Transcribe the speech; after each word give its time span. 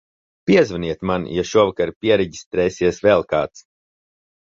Piezvaniet 0.51 1.03
man, 1.11 1.27
ja 1.35 1.45
šovakar 1.51 1.93
piereģistrēsies 2.01 3.07
vēl 3.09 3.31
kāds. 3.37 3.67